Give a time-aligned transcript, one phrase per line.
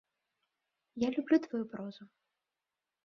[1.07, 2.03] Я люблю тваю прозу.